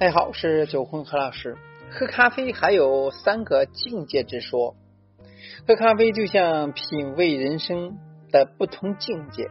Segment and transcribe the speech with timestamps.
[0.00, 1.56] 大家好，我是九坤何老师。
[1.90, 4.76] 喝咖啡还有三个境界之说，
[5.66, 7.98] 喝咖啡就像品味人生
[8.30, 9.48] 的不同境界。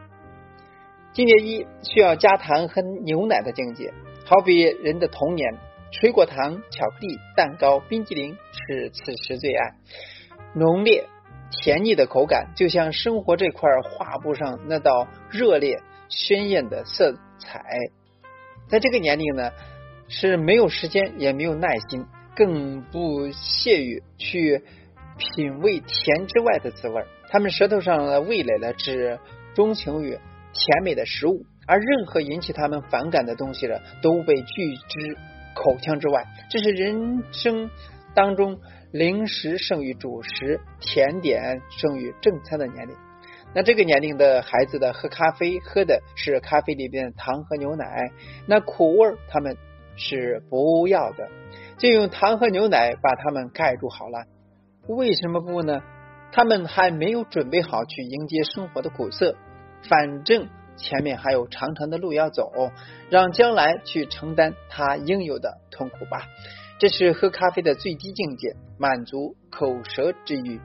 [1.12, 3.92] 境界一需要加糖和牛奶的境界，
[4.24, 5.52] 好比人的童年，
[5.92, 9.74] 水果糖、巧克力、蛋糕、冰激凌是此时最爱，
[10.54, 11.06] 浓烈
[11.50, 17.62] 甜腻的口感，就像生活这块画布上那道热烈鲜艳的色彩。
[18.70, 19.50] 在这个年龄呢，
[20.08, 24.62] 是没有时间，也没有耐心，更不屑于去
[25.18, 27.04] 品味甜之外的滋味。
[27.28, 29.18] 他们舌头上的味蕾呢，只
[29.54, 30.18] 钟情于
[30.54, 35.16] 甜美的食物，而任何引起他们反感的东西呢，都被拒之
[35.54, 36.24] 口腔之外。
[36.50, 37.70] 这是人生
[38.14, 38.58] 当中
[38.92, 42.94] 零食胜于主食，甜点胜于正餐的年龄。
[43.54, 48.10] 那这个年龄的孩子的喝咖啡，喝的是咖啡里边的糖和牛奶，
[48.46, 49.56] 那苦味他们
[49.98, 51.28] 是不要的，
[51.78, 54.24] 就用糖和牛奶把它们盖住好了。
[54.86, 55.82] 为什么不呢？
[56.32, 59.36] 他们还没有准备好去迎接生活的苦涩，
[59.82, 62.50] 反正前面还有长长的路要走，
[63.10, 66.22] 让将来去承担他应有的痛苦吧。
[66.78, 70.60] 这是喝咖啡的最低境界，满足口舌之欲。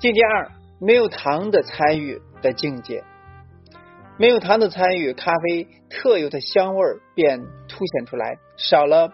[0.00, 0.50] 境界二。
[0.80, 3.02] 没有糖的参与的境界，
[4.16, 7.40] 没有糖的参与，咖啡特有的香味儿便
[7.78, 9.12] 凸显出来，少了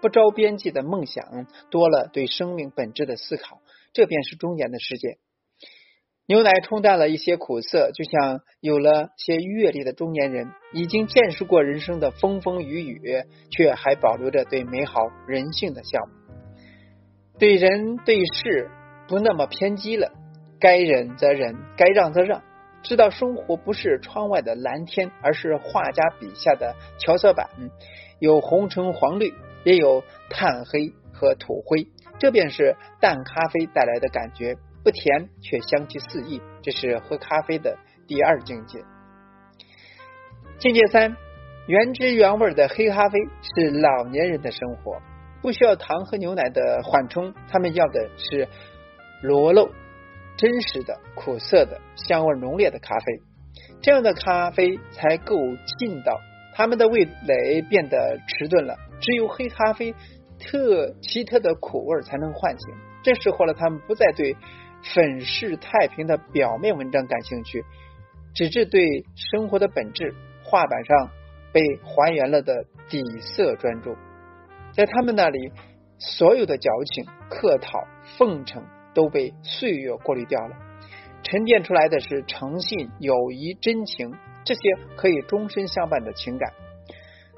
[0.00, 3.60] 不着边际的梦想，多了对生命本质的思考，
[3.92, 5.18] 这便是中年的世界。
[6.26, 16.10] 牛奶冲淡了一些苦涩，就像有了些阅历的中年人，已经见识过人生的风风雨雨，却还保留着对美好人性的向往，
[17.38, 18.70] 对人对事
[19.08, 20.10] 不那么偏激了。
[20.58, 22.42] 该忍则忍，该让则让，
[22.82, 27.48] 知道生活不是窗外的蓝天，而是画家笔下的调色板，
[28.18, 29.32] 有红橙黄绿，
[29.64, 31.86] 也有炭黑和土灰，
[32.18, 38.80] 这便是淡咖啡带来的感觉，不甜却香气四溢，这是喝咖啡的第二境界。
[40.58, 41.16] 境界三，
[41.66, 45.00] 原汁原味的黑咖啡是老年人的生活，
[45.40, 48.48] 不需要糖和牛奶的缓冲，他们要的是
[49.22, 49.70] 裸露。
[50.36, 53.04] 真实的、苦涩的、香味浓烈的咖啡，
[53.80, 55.36] 这样的咖啡才够
[55.78, 56.20] 劲道。
[56.54, 59.94] 他们的味蕾变得迟钝了，只有黑咖啡
[60.38, 62.68] 特奇特的苦味才能唤醒。
[63.02, 64.36] 这时候了，他们不再对
[64.94, 67.64] 粉饰太平的表面文章感兴趣，
[68.34, 71.10] 只是对生活的本质、画板上
[71.52, 73.96] 被还原了的底色专注。
[74.74, 75.52] 在他们那里，
[75.98, 77.86] 所有的矫情、客套、
[78.18, 78.62] 奉承。
[78.94, 80.56] 都被岁月过滤掉了，
[81.22, 84.12] 沉淀出来的是诚信、友谊、真情，
[84.44, 84.60] 这些
[84.96, 86.52] 可以终身相伴的情感。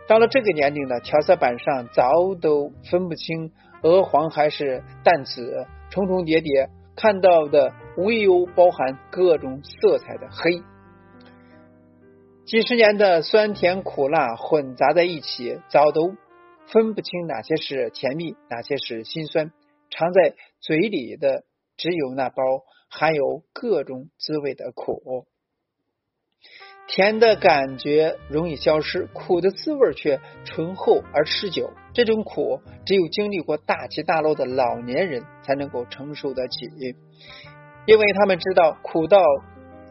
[0.07, 2.11] 到了这个年龄呢，调色板上早
[2.41, 10.63] 都分不清鹅黄还是淡紫，重重叠叠，看到的唯有包含各种色彩的黑。
[12.45, 16.15] 几十年的酸甜苦辣混杂在一起，早都
[16.67, 19.51] 分不清哪些是甜蜜，哪些是心酸。
[19.97, 21.45] 藏在嘴里的
[21.77, 25.27] 只有那包含有各种滋味的苦，
[26.89, 31.73] 甜的感觉容易消失，苦的滋味却醇厚而持久。
[31.93, 36.71] 这种苦，只有经历过大起大落的老年人才能够承受得起，
[37.87, 39.25] 因为他们知道苦到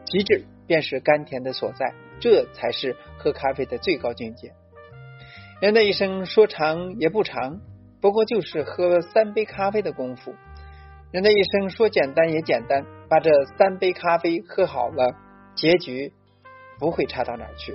[0.06, 4.53] 极致便是甘甜的所在，这才是喝咖啡的最高境界。
[5.62, 7.62] 人的一生说长也不长。
[8.03, 10.36] 不过就是喝三杯咖啡的功夫，
[11.12, 15.16] 人的一生说简单也简单，把这三杯咖啡喝好了，
[15.56, 16.12] 结局
[16.78, 17.74] 不会差到哪儿去。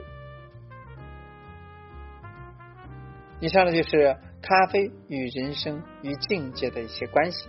[3.41, 7.49] 以上呢就是咖啡与人生与境界的一些关系，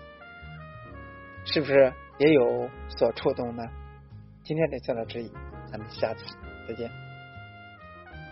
[1.43, 3.63] 是不是也有所触动呢？
[4.41, 5.29] 今天的教导之意，
[5.69, 6.23] 咱们下次
[6.65, 7.08] 再见。